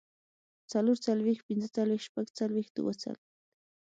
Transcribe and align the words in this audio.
څلورڅلوېښت، 0.71 1.45
پينځهڅلوېښت، 1.47 2.05
شپږڅلوېښت، 2.09 2.73
اووهڅلوېښت 2.77 3.25